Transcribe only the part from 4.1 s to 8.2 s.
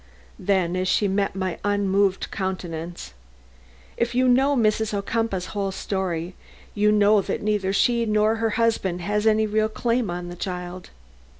you know Mrs. Ocumpaugh's whole history, you know that neither she